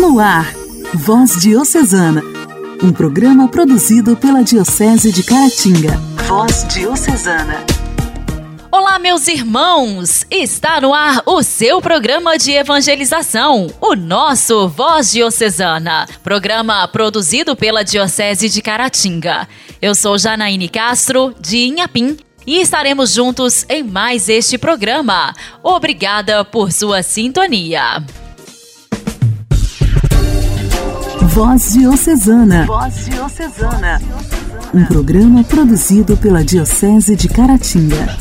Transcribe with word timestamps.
No 0.00 0.18
ar, 0.18 0.54
Voz 0.94 1.38
Diocesana, 1.42 2.22
um 2.82 2.90
programa 2.90 3.46
produzido 3.48 4.16
pela 4.16 4.42
Diocese 4.42 5.12
de 5.12 5.22
Caratinga. 5.22 5.94
Voz 6.26 6.66
Diocesana. 6.72 7.66
Olá, 8.72 8.98
meus 8.98 9.28
irmãos! 9.28 10.24
Está 10.30 10.80
no 10.80 10.94
ar 10.94 11.22
o 11.26 11.42
seu 11.42 11.82
programa 11.82 12.38
de 12.38 12.52
evangelização, 12.52 13.66
o 13.78 13.94
nosso 13.94 14.70
Voz 14.70 15.12
Diocesana, 15.12 16.08
programa 16.24 16.88
produzido 16.88 17.54
pela 17.54 17.84
Diocese 17.84 18.48
de 18.48 18.62
Caratinga. 18.62 19.46
Eu 19.82 19.94
sou 19.94 20.16
Janaíne 20.16 20.70
Castro, 20.70 21.34
de 21.38 21.58
Inhapim, 21.58 22.16
e 22.46 22.58
estaremos 22.62 23.12
juntos 23.12 23.66
em 23.68 23.82
mais 23.82 24.30
este 24.30 24.56
programa. 24.56 25.34
Obrigada 25.62 26.42
por 26.42 26.72
sua 26.72 27.02
sintonia. 27.02 28.02
Voz 31.32 31.74
Diocesana. 31.74 32.66
Voz 32.66 33.04
Diocesana. 33.04 34.00
Um 34.74 34.84
programa 34.84 35.44
produzido 35.44 36.16
pela 36.16 36.42
Diocese 36.42 37.14
de 37.14 37.28
Caratinga. 37.28 38.18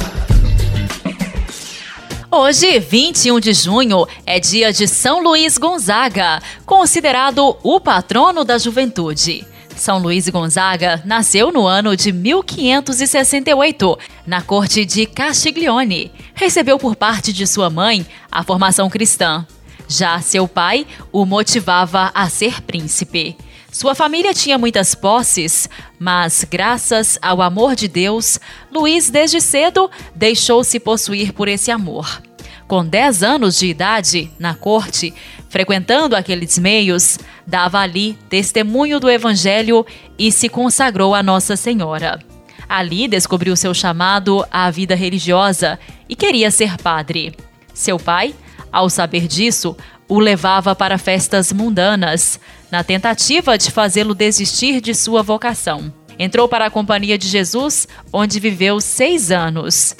Hoje, 2.29 2.79
21 2.79 3.39
de 3.39 3.51
junho, 3.53 4.05
é 4.27 4.39
dia 4.39 4.71
de 4.71 4.87
São 4.87 5.23
Luís 5.23 5.57
Gonzaga, 5.57 6.39
considerado 6.67 7.57
o 7.63 7.79
patrono 7.79 8.45
da 8.45 8.59
juventude. 8.59 9.43
São 9.75 9.97
Luís 9.97 10.29
Gonzaga 10.29 11.01
nasceu 11.03 11.51
no 11.51 11.65
ano 11.65 11.97
de 11.97 12.11
1568, 12.11 13.97
na 14.27 14.43
corte 14.43 14.85
de 14.85 15.07
Castiglione. 15.07 16.11
Recebeu 16.35 16.77
por 16.77 16.95
parte 16.95 17.33
de 17.33 17.47
sua 17.47 17.71
mãe 17.71 18.05
a 18.31 18.43
formação 18.43 18.87
cristã. 18.87 19.47
Já 19.89 20.21
seu 20.21 20.47
pai 20.47 20.85
o 21.11 21.25
motivava 21.25 22.11
a 22.13 22.29
ser 22.29 22.61
príncipe. 22.61 23.35
Sua 23.71 23.95
família 23.95 24.35
tinha 24.35 24.55
muitas 24.55 24.93
posses, 24.93 25.67
mas, 25.99 26.43
graças 26.43 27.17
ao 27.21 27.41
amor 27.41 27.75
de 27.75 27.87
Deus, 27.87 28.39
Luiz, 28.71 29.09
desde 29.09 29.41
cedo, 29.41 29.89
deixou-se 30.15 30.79
possuir 30.79 31.33
por 31.33 31.47
esse 31.47 31.71
amor. 31.71 32.21
Com 32.67 32.85
10 32.85 33.23
anos 33.23 33.57
de 33.57 33.65
idade, 33.65 34.31
na 34.37 34.53
corte, 34.53 35.11
frequentando 35.49 36.15
aqueles 36.15 36.59
meios, 36.59 37.17
dava 37.45 37.79
ali 37.79 38.13
testemunho 38.29 38.99
do 38.99 39.09
Evangelho 39.09 39.83
e 40.19 40.31
se 40.31 40.47
consagrou 40.49 41.15
a 41.15 41.23
Nossa 41.23 41.55
Senhora. 41.55 42.19
Ali 42.67 43.07
descobriu 43.07 43.55
seu 43.55 43.73
chamado 43.73 44.45
à 44.51 44.69
vida 44.69 44.93
religiosa 44.93 45.79
e 46.07 46.15
queria 46.15 46.51
ser 46.51 46.77
padre. 46.77 47.35
Seu 47.73 47.97
pai, 47.97 48.35
ao 48.71 48.89
saber 48.89 49.27
disso, 49.27 49.75
o 50.07 50.19
levava 50.19 50.75
para 50.75 50.97
festas 50.97 51.51
mundanas, 51.51 52.39
na 52.71 52.83
tentativa 52.83 53.57
de 53.57 53.71
fazê-lo 53.71 54.13
desistir 54.13 54.81
de 54.81 54.93
sua 54.93 55.21
vocação. 55.23 55.93
Entrou 56.17 56.47
para 56.47 56.65
a 56.65 56.69
Companhia 56.69 57.17
de 57.17 57.27
Jesus, 57.27 57.87
onde 58.11 58.39
viveu 58.39 58.81
seis 58.81 59.31
anos. 59.31 59.95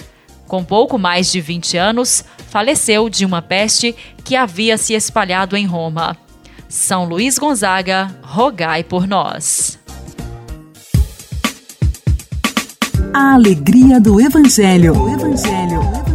Com 0.47 0.63
pouco 0.63 0.97
mais 0.97 1.31
de 1.31 1.39
20 1.39 1.77
anos, 1.77 2.25
faleceu 2.49 3.09
de 3.09 3.23
uma 3.23 3.41
peste 3.41 3.95
que 4.23 4.35
havia 4.35 4.77
se 4.77 4.93
espalhado 4.93 5.55
em 5.55 5.65
Roma. 5.65 6.17
São 6.67 7.05
Luís 7.05 7.37
Gonzaga, 7.37 8.13
rogai 8.21 8.83
por 8.83 9.07
nós. 9.07 9.79
A 13.13 13.33
alegria 13.33 13.99
do 13.99 14.21
Evangelho. 14.21 14.95
O 14.95 15.09
Evangelho. 15.09 16.08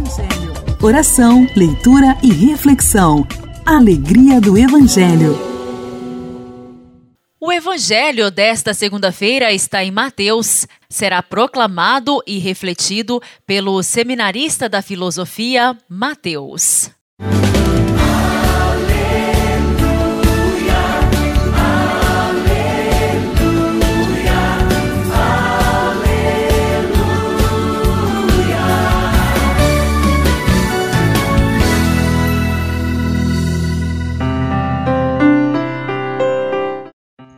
Oração, 0.85 1.47
leitura 1.55 2.15
e 2.21 2.31
reflexão. 2.31 3.27
Alegria 3.65 4.39
do 4.39 4.55
Evangelho. 4.55 5.35
O 7.41 7.51
Evangelho 7.51 8.29
desta 8.29 8.71
segunda-feira 8.71 9.51
está 9.51 9.83
em 9.83 9.89
Mateus. 9.89 10.67
Será 10.87 11.23
proclamado 11.23 12.21
e 12.27 12.37
refletido 12.37 13.19
pelo 13.47 13.81
seminarista 13.81 14.69
da 14.69 14.83
filosofia, 14.83 15.75
Mateus. 15.89 16.91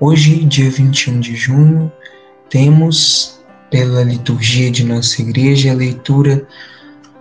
Hoje, 0.09 0.45
dia 0.45 0.71
21 0.71 1.19
de 1.19 1.35
junho, 1.35 1.91
temos, 2.49 3.41
pela 3.69 4.03
liturgia 4.03 4.71
de 4.71 4.85
nossa 4.85 5.21
igreja, 5.21 5.71
a 5.71 5.75
leitura 5.75 6.47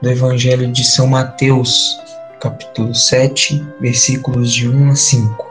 do 0.00 0.08
Evangelho 0.08 0.70
de 0.70 0.84
São 0.84 1.08
Mateus, 1.08 1.98
capítulo 2.40 2.94
7, 2.94 3.60
versículos 3.80 4.52
de 4.52 4.68
1 4.68 4.90
a 4.90 4.94
5. 4.94 5.46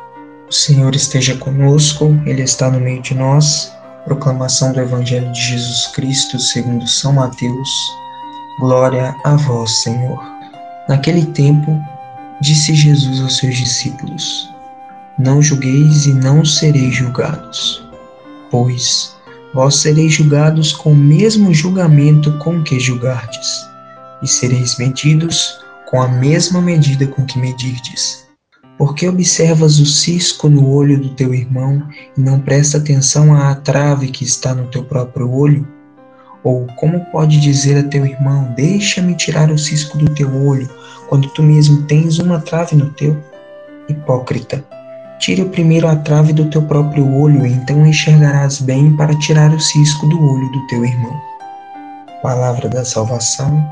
O 0.48 0.54
Senhor 0.54 0.96
esteja 0.96 1.36
conosco, 1.36 2.06
Ele 2.26 2.42
está 2.42 2.72
no 2.72 2.80
meio 2.80 3.02
de 3.02 3.14
nós. 3.14 3.70
Proclamação 4.06 4.72
do 4.72 4.80
Evangelho 4.80 5.30
de 5.34 5.42
Jesus 5.42 5.88
Cristo 5.88 6.40
segundo 6.40 6.88
São 6.88 7.12
Mateus. 7.12 7.70
Glória 8.62 9.14
a 9.26 9.36
vós, 9.36 9.84
Senhor. 9.84 10.24
Naquele 10.88 11.26
tempo, 11.26 11.78
disse 12.40 12.74
Jesus 12.74 13.20
aos 13.20 13.36
seus 13.36 13.58
discípulos: 13.58 14.55
não 15.18 15.42
julgueis 15.42 16.06
e 16.06 16.14
não 16.14 16.44
sereis 16.44 16.96
julgados, 16.96 17.88
pois 18.52 19.16
vós 19.54 19.76
sereis 19.78 20.14
julgados 20.14 20.74
com 20.74 20.92
o 20.92 20.96
mesmo 20.96 21.54
julgamento 21.54 22.38
com 22.40 22.62
que 22.62 22.78
julgardes, 22.80 23.66
e 24.22 24.28
sereis 24.28 24.78
medidos 24.78 25.60
com 25.90 26.02
a 26.02 26.08
mesma 26.10 26.62
medida 26.62 27.08
com 27.08 27.26
que 27.26 27.40
medirdes. 27.40 28.26
Porque 28.78 29.08
observas 29.08 29.80
o 29.80 29.86
cisco 29.86 30.50
no 30.50 30.70
olho 30.70 31.00
do 31.00 31.10
teu 31.12 31.34
irmão 31.34 31.82
e 32.18 32.20
não 32.20 32.42
presta 32.42 32.78
atenção 32.78 33.34
à 33.34 33.56
trave 33.56 34.08
que 34.08 34.26
está 34.26 34.54
no 34.54 34.68
teu 34.68 34.84
próprio 34.84 35.32
olho? 35.32 35.66
Ou 36.44 36.68
como 36.76 37.06
pode 37.06 37.40
dizer 37.40 37.78
a 37.78 37.88
teu 37.88 38.06
irmão: 38.06 38.54
Deixa-me 38.58 39.16
tirar 39.16 39.50
o 39.50 39.58
cisco 39.58 39.98
do 39.98 40.14
teu 40.14 40.30
olho, 40.46 40.70
quando 41.08 41.30
tu 41.30 41.42
mesmo 41.42 41.84
tens 41.84 42.20
uma 42.20 42.42
trave 42.42 42.76
no 42.76 42.90
teu? 42.92 43.18
Hipócrita! 43.88 44.75
Tire 45.20 45.46
primeiro 45.46 45.88
a 45.88 45.96
trave 45.96 46.34
do 46.34 46.50
teu 46.50 46.62
próprio 46.62 47.12
olho, 47.14 47.46
então 47.46 47.86
enxergarás 47.86 48.60
bem 48.60 48.96
para 48.96 49.18
tirar 49.20 49.52
o 49.52 49.60
cisco 49.60 50.08
do 50.08 50.22
olho 50.22 50.52
do 50.52 50.68
teu 50.68 50.84
irmão. 50.84 51.20
Palavra 52.22 52.68
da 52.68 52.84
salvação, 52.84 53.66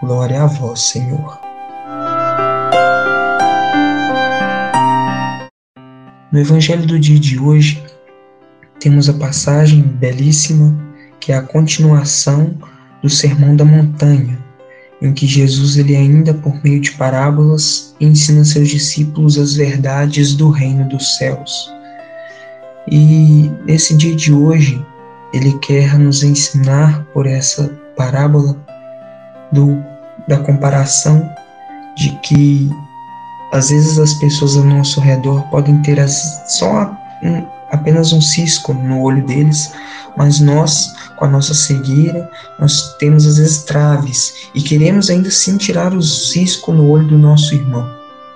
glória 0.00 0.42
a 0.42 0.46
vós, 0.46 0.80
Senhor. 0.80 1.40
No 6.32 6.40
Evangelho 6.40 6.86
do 6.86 6.98
dia 6.98 7.20
de 7.20 7.38
hoje, 7.38 7.82
temos 8.80 9.08
a 9.08 9.14
passagem 9.14 9.82
belíssima 9.82 10.74
que 11.20 11.30
é 11.30 11.36
a 11.36 11.42
continuação 11.42 12.52
do 13.00 13.08
Sermão 13.08 13.54
da 13.54 13.64
Montanha, 13.64 14.41
em 15.02 15.12
que 15.12 15.26
Jesus 15.26 15.76
ele 15.76 15.96
ainda 15.96 16.32
por 16.32 16.62
meio 16.62 16.80
de 16.80 16.92
parábolas 16.92 17.94
ensina 18.00 18.44
seus 18.44 18.68
discípulos 18.68 19.36
as 19.36 19.54
verdades 19.54 20.34
do 20.34 20.48
reino 20.48 20.88
dos 20.88 21.16
céus. 21.18 21.70
E 22.90 23.50
nesse 23.66 23.96
dia 23.96 24.14
de 24.14 24.32
hoje, 24.32 24.84
ele 25.34 25.58
quer 25.58 25.98
nos 25.98 26.22
ensinar 26.22 27.04
por 27.12 27.26
essa 27.26 27.68
parábola 27.96 28.56
do, 29.52 29.76
da 30.28 30.38
comparação 30.38 31.28
de 31.96 32.10
que 32.20 32.70
às 33.52 33.70
vezes 33.70 33.98
as 33.98 34.14
pessoas 34.14 34.56
ao 34.56 34.64
nosso 34.64 35.00
redor 35.00 35.42
podem 35.50 35.82
ter 35.82 35.98
as, 36.00 36.42
só 36.46 36.90
um, 37.22 37.44
apenas 37.72 38.12
um 38.12 38.20
cisco 38.20 38.72
no 38.72 39.00
olho 39.00 39.24
deles, 39.26 39.72
mas 40.16 40.38
nós, 40.38 40.92
com 41.16 41.24
a 41.24 41.28
nossa 41.28 41.54
cegueira, 41.54 42.30
nós 42.58 42.94
temos 42.98 43.26
às 43.26 43.38
vezes 43.38 43.62
traves 43.64 44.48
e 44.54 44.60
queremos 44.60 45.10
ainda 45.10 45.30
sim 45.30 45.56
tirar 45.56 45.94
o 45.94 46.02
cisco 46.02 46.72
no 46.72 46.88
olho 46.88 47.08
do 47.08 47.18
nosso 47.18 47.54
irmão. 47.54 47.88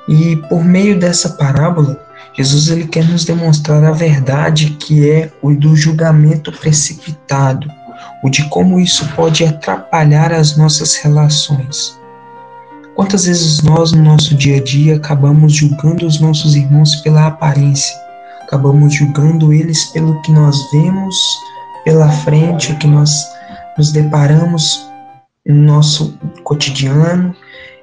E 0.08 0.36
por 0.48 0.64
meio 0.64 0.98
dessa 0.98 1.30
parábola, 1.30 2.00
Jesus 2.32 2.68
ele 2.68 2.86
quer 2.86 3.04
nos 3.08 3.24
demonstrar 3.24 3.84
a 3.84 3.92
verdade 3.92 4.70
que 4.78 5.08
é 5.08 5.30
o 5.42 5.54
do 5.54 5.76
julgamento 5.76 6.52
precipitado, 6.52 7.68
o 8.22 8.30
de 8.30 8.48
como 8.48 8.80
isso 8.80 9.06
pode 9.14 9.44
atrapalhar 9.44 10.32
as 10.32 10.56
nossas 10.56 10.96
relações. 10.96 11.98
Quantas 12.94 13.26
vezes 13.26 13.62
nós, 13.62 13.92
no 13.92 14.02
nosso 14.02 14.34
dia 14.34 14.56
a 14.56 14.62
dia, 14.62 14.96
acabamos 14.96 15.52
julgando 15.52 16.06
os 16.06 16.18
nossos 16.18 16.56
irmãos 16.56 16.96
pela 16.96 17.26
aparência, 17.26 17.94
acabamos 18.46 18.94
julgando 18.94 19.52
eles 19.52 19.87
pelo 19.87 20.22
que 20.22 20.31
nós 20.31 20.70
vemos 20.70 21.16
pela 21.84 22.08
frente, 22.10 22.72
o 22.72 22.78
que 22.78 22.87
nós 22.87 23.10
nos 23.76 23.93
deparamos 23.93 24.88
no 25.44 25.54
nosso 25.54 26.19
cotidiano 26.43 27.34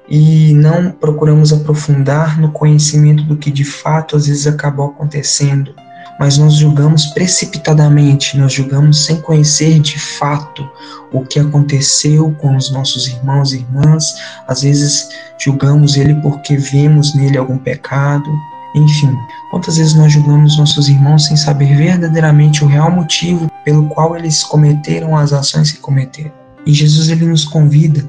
e 0.08 0.52
não 0.54 0.90
procuramos 0.90 1.52
aprofundar 1.52 2.38
no 2.38 2.50
conhecimento 2.50 3.24
do 3.24 3.36
que 3.36 3.50
de 3.50 3.64
fato 3.64 4.16
às 4.16 4.26
vezes 4.26 4.46
acabou 4.46 4.88
acontecendo, 4.88 5.74
mas 6.18 6.36
nós 6.36 6.54
julgamos 6.54 7.06
precipitadamente, 7.06 8.36
nós 8.36 8.52
julgamos 8.52 9.04
sem 9.04 9.20
conhecer 9.20 9.80
de 9.80 9.98
fato 9.98 10.68
o 11.12 11.24
que 11.24 11.38
aconteceu 11.38 12.34
com 12.38 12.56
os 12.56 12.70
nossos 12.70 13.08
irmãos 13.08 13.52
e 13.52 13.58
irmãs, 13.58 14.14
às 14.46 14.62
vezes 14.62 15.08
julgamos 15.38 15.96
ele 15.96 16.14
porque 16.16 16.56
vemos 16.56 17.14
nele 17.14 17.38
algum 17.38 17.56
pecado, 17.56 18.30
enfim, 18.74 19.16
quantas 19.54 19.76
vezes 19.76 19.94
nós 19.94 20.12
julgamos 20.12 20.58
nossos 20.58 20.88
irmãos 20.88 21.26
sem 21.26 21.36
saber 21.36 21.76
verdadeiramente 21.76 22.64
o 22.64 22.66
real 22.66 22.90
motivo 22.90 23.48
pelo 23.64 23.86
qual 23.86 24.16
eles 24.16 24.42
cometeram 24.42 25.16
as 25.16 25.32
ações 25.32 25.70
que 25.70 25.78
cometeram? 25.78 26.32
E 26.66 26.74
Jesus 26.74 27.08
ele 27.08 27.24
nos 27.24 27.44
convida 27.44 28.04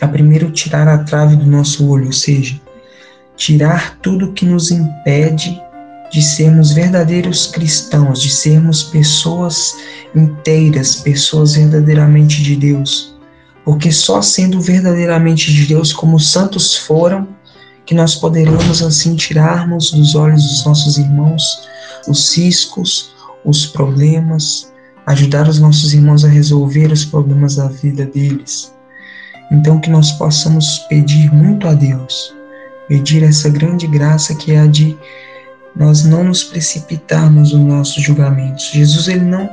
a 0.00 0.06
primeiro 0.06 0.52
tirar 0.52 0.86
a 0.86 0.98
trave 0.98 1.34
do 1.34 1.46
nosso 1.46 1.88
olho, 1.88 2.06
ou 2.06 2.12
seja, 2.12 2.60
tirar 3.36 3.98
tudo 4.00 4.32
que 4.34 4.46
nos 4.46 4.70
impede 4.70 5.60
de 6.12 6.22
sermos 6.22 6.70
verdadeiros 6.70 7.48
cristãos, 7.48 8.22
de 8.22 8.30
sermos 8.30 8.84
pessoas 8.84 9.74
inteiras, 10.14 10.94
pessoas 10.94 11.56
verdadeiramente 11.56 12.40
de 12.40 12.54
Deus. 12.54 13.18
Porque 13.64 13.90
só 13.90 14.22
sendo 14.22 14.60
verdadeiramente 14.60 15.52
de 15.52 15.66
Deus, 15.66 15.92
como 15.92 16.18
os 16.18 16.30
santos 16.30 16.76
foram, 16.76 17.26
que 17.86 17.94
nós 17.94 18.14
poderemos 18.14 18.82
assim 18.82 19.16
tirarmos 19.16 19.90
dos 19.90 20.14
olhos 20.14 20.42
dos 20.42 20.64
nossos 20.64 20.98
irmãos 20.98 21.68
os 22.08 22.30
ciscos, 22.30 23.12
os 23.44 23.66
problemas, 23.66 24.72
ajudar 25.06 25.48
os 25.48 25.58
nossos 25.58 25.94
irmãos 25.94 26.24
a 26.24 26.28
resolver 26.28 26.92
os 26.92 27.04
problemas 27.04 27.56
da 27.56 27.68
vida 27.68 28.06
deles. 28.06 28.72
Então 29.50 29.80
que 29.80 29.90
nós 29.90 30.12
possamos 30.12 30.78
pedir 30.88 31.32
muito 31.32 31.68
a 31.68 31.74
Deus, 31.74 32.34
pedir 32.88 33.22
essa 33.22 33.48
grande 33.48 33.86
graça 33.86 34.34
que 34.34 34.52
é 34.52 34.60
a 34.60 34.66
de 34.66 34.96
nós 35.74 36.04
não 36.04 36.24
nos 36.24 36.44
precipitarmos 36.44 37.52
nos 37.52 37.62
nossos 37.62 38.02
julgamentos. 38.02 38.70
Jesus 38.72 39.08
ele 39.08 39.24
não 39.24 39.48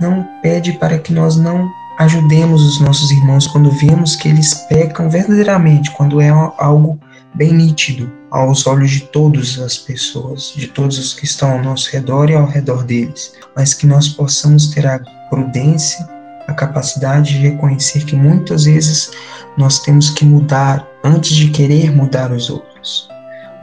não 0.00 0.26
pede 0.42 0.72
para 0.72 0.98
que 0.98 1.12
nós 1.12 1.36
não 1.36 1.70
ajudemos 1.98 2.62
os 2.62 2.80
nossos 2.80 3.10
irmãos 3.12 3.46
quando 3.46 3.70
vemos 3.70 4.16
que 4.16 4.28
eles 4.28 4.54
pecam 4.68 5.08
verdadeiramente, 5.08 5.92
quando 5.92 6.20
é 6.20 6.28
algo 6.28 6.98
bem 7.34 7.52
nítido 7.52 8.10
aos 8.30 8.66
olhos 8.66 8.90
de 8.90 9.00
todas 9.00 9.58
as 9.58 9.78
pessoas, 9.78 10.52
de 10.56 10.66
todos 10.68 10.98
os 10.98 11.14
que 11.14 11.24
estão 11.24 11.52
ao 11.52 11.62
nosso 11.62 11.90
redor 11.90 12.30
e 12.30 12.34
ao 12.34 12.46
redor 12.46 12.84
deles, 12.84 13.32
mas 13.56 13.74
que 13.74 13.86
nós 13.86 14.08
possamos 14.08 14.68
ter 14.68 14.86
a 14.86 14.98
prudência, 15.30 16.08
a 16.46 16.52
capacidade 16.52 17.32
de 17.32 17.48
reconhecer 17.48 18.04
que 18.04 18.16
muitas 18.16 18.64
vezes 18.64 19.10
nós 19.56 19.78
temos 19.80 20.10
que 20.10 20.24
mudar 20.24 20.86
antes 21.02 21.34
de 21.34 21.48
querer 21.50 21.90
mudar 21.90 22.32
os 22.32 22.50
outros. 22.50 23.08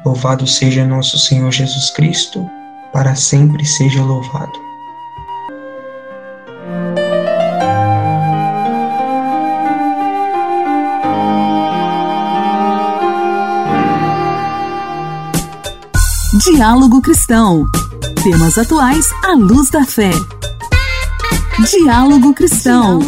Louvado 0.06 0.48
seja 0.48 0.86
nosso 0.86 1.18
Senhor 1.20 1.52
Jesus 1.52 1.92
Cristo, 1.92 2.50
para 2.92 3.16
sempre 3.16 3.66
seja 3.66 4.02
louvado. 4.02 4.72
Diálogo 16.62 17.02
Cristão. 17.02 17.66
Temas 18.22 18.56
atuais 18.56 19.08
à 19.24 19.34
luz 19.34 19.72
da 19.72 19.84
fé. 19.84 20.12
Diálogo 21.68 22.36
Cristão. 22.36 23.00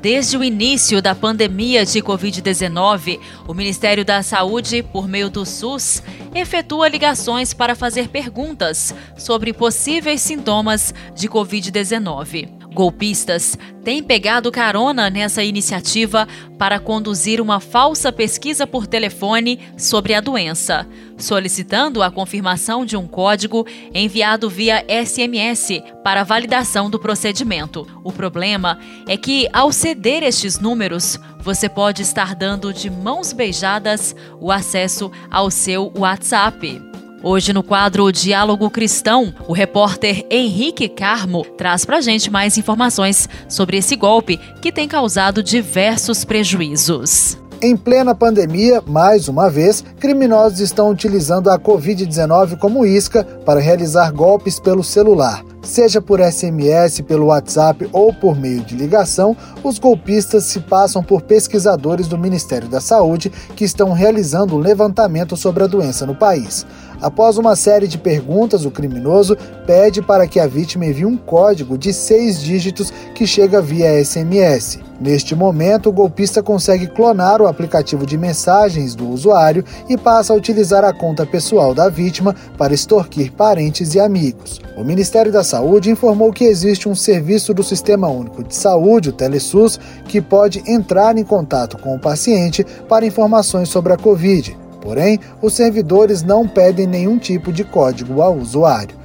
Desde 0.00 0.36
o 0.36 0.42
início 0.42 1.00
da 1.00 1.14
pandemia 1.14 1.86
de 1.86 2.02
Covid-19, 2.02 3.20
o 3.46 3.54
Ministério 3.54 4.04
da 4.04 4.20
Saúde, 4.24 4.82
por 4.82 5.06
meio 5.06 5.30
do 5.30 5.46
SUS, 5.46 6.02
efetua 6.34 6.88
ligações 6.88 7.54
para 7.54 7.76
fazer 7.76 8.08
perguntas 8.08 8.92
sobre 9.16 9.52
possíveis 9.52 10.20
sintomas 10.20 10.92
de 11.14 11.28
Covid-19. 11.28 12.61
Golpistas 12.72 13.58
têm 13.84 14.02
pegado 14.02 14.50
carona 14.50 15.10
nessa 15.10 15.42
iniciativa 15.42 16.26
para 16.58 16.78
conduzir 16.78 17.40
uma 17.40 17.60
falsa 17.60 18.12
pesquisa 18.12 18.66
por 18.66 18.86
telefone 18.86 19.58
sobre 19.76 20.14
a 20.14 20.20
doença, 20.20 20.86
solicitando 21.18 22.02
a 22.02 22.10
confirmação 22.10 22.84
de 22.84 22.96
um 22.96 23.06
código 23.06 23.66
enviado 23.92 24.48
via 24.48 24.84
SMS 24.88 25.82
para 26.04 26.24
validação 26.24 26.88
do 26.88 26.98
procedimento. 26.98 27.86
O 28.04 28.12
problema 28.12 28.78
é 29.08 29.16
que, 29.16 29.48
ao 29.52 29.72
ceder 29.72 30.22
estes 30.22 30.58
números, 30.58 31.18
você 31.40 31.68
pode 31.68 32.02
estar 32.02 32.34
dando 32.34 32.72
de 32.72 32.88
mãos 32.88 33.32
beijadas 33.32 34.14
o 34.40 34.52
acesso 34.52 35.10
ao 35.30 35.50
seu 35.50 35.92
WhatsApp. 35.96 36.91
Hoje 37.24 37.52
no 37.52 37.62
quadro 37.62 38.10
Diálogo 38.10 38.68
Cristão, 38.68 39.32
o 39.46 39.52
repórter 39.52 40.26
Henrique 40.28 40.88
Carmo 40.88 41.44
traz 41.56 41.84
pra 41.84 42.00
gente 42.00 42.28
mais 42.28 42.58
informações 42.58 43.28
sobre 43.48 43.76
esse 43.76 43.94
golpe 43.94 44.40
que 44.60 44.72
tem 44.72 44.88
causado 44.88 45.40
diversos 45.40 46.24
prejuízos. 46.24 47.38
Em 47.60 47.76
plena 47.76 48.12
pandemia, 48.12 48.82
mais 48.84 49.28
uma 49.28 49.48
vez, 49.48 49.84
criminosos 50.00 50.58
estão 50.58 50.90
utilizando 50.90 51.48
a 51.48 51.56
Covid-19 51.56 52.58
como 52.58 52.84
isca 52.84 53.22
para 53.22 53.60
realizar 53.60 54.10
golpes 54.10 54.58
pelo 54.58 54.82
celular. 54.82 55.44
Seja 55.62 56.02
por 56.02 56.18
SMS, 56.18 57.02
pelo 57.02 57.26
WhatsApp 57.26 57.88
ou 57.92 58.12
por 58.12 58.36
meio 58.36 58.62
de 58.62 58.74
ligação, 58.74 59.36
os 59.62 59.78
golpistas 59.78 60.42
se 60.46 60.58
passam 60.58 61.04
por 61.04 61.22
pesquisadores 61.22 62.08
do 62.08 62.18
Ministério 62.18 62.68
da 62.68 62.80
Saúde 62.80 63.30
que 63.54 63.64
estão 63.64 63.92
realizando 63.92 64.56
um 64.56 64.58
levantamento 64.58 65.36
sobre 65.36 65.62
a 65.62 65.68
doença 65.68 66.04
no 66.04 66.16
país. 66.16 66.66
Após 67.02 67.36
uma 67.36 67.56
série 67.56 67.88
de 67.88 67.98
perguntas, 67.98 68.64
o 68.64 68.70
criminoso 68.70 69.36
pede 69.66 70.00
para 70.00 70.24
que 70.24 70.38
a 70.38 70.46
vítima 70.46 70.86
envie 70.86 71.04
um 71.04 71.16
código 71.16 71.76
de 71.76 71.92
seis 71.92 72.40
dígitos 72.40 72.92
que 73.12 73.26
chega 73.26 73.60
via 73.60 74.02
SMS. 74.04 74.78
Neste 75.00 75.34
momento, 75.34 75.88
o 75.88 75.92
golpista 75.92 76.44
consegue 76.44 76.86
clonar 76.86 77.42
o 77.42 77.48
aplicativo 77.48 78.06
de 78.06 78.16
mensagens 78.16 78.94
do 78.94 79.08
usuário 79.08 79.64
e 79.88 79.96
passa 79.96 80.32
a 80.32 80.36
utilizar 80.36 80.84
a 80.84 80.92
conta 80.92 81.26
pessoal 81.26 81.74
da 81.74 81.88
vítima 81.88 82.36
para 82.56 82.72
extorquir 82.72 83.32
parentes 83.32 83.96
e 83.96 84.00
amigos. 84.00 84.60
O 84.76 84.84
Ministério 84.84 85.32
da 85.32 85.42
Saúde 85.42 85.90
informou 85.90 86.32
que 86.32 86.44
existe 86.44 86.88
um 86.88 86.94
serviço 86.94 87.52
do 87.52 87.64
Sistema 87.64 88.06
Único 88.06 88.44
de 88.44 88.54
Saúde, 88.54 89.08
o 89.08 89.12
Telesus, 89.12 89.80
que 90.06 90.20
pode 90.20 90.62
entrar 90.70 91.18
em 91.18 91.24
contato 91.24 91.76
com 91.78 91.96
o 91.96 92.00
paciente 92.00 92.64
para 92.88 93.04
informações 93.04 93.68
sobre 93.68 93.92
a 93.92 93.96
Covid. 93.96 94.61
Porém, 94.82 95.20
os 95.40 95.54
servidores 95.54 96.22
não 96.22 96.46
pedem 96.46 96.86
nenhum 96.86 97.16
tipo 97.16 97.52
de 97.52 97.62
código 97.62 98.20
ao 98.20 98.36
usuário. 98.36 98.96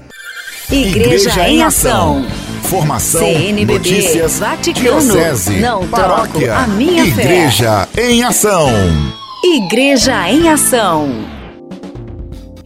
Igreja, 0.69 1.29
Igreja 1.29 1.50
em 1.50 1.63
Ação. 1.63 2.25
Formação, 2.63 3.22
CNBB, 3.22 3.74
notícias, 3.74 4.39
Vaticano, 4.39 5.00
diocese, 5.00 5.60
não 5.62 5.88
paróquia, 5.88 6.48
troco 6.48 6.63
a 6.63 6.67
minha 6.67 7.05
Igreja 7.05 7.88
fé. 7.93 8.10
em 8.12 8.24
Ação. 8.24 8.69
Igreja 9.46 10.29
em 10.29 10.50
Ação. 10.50 11.37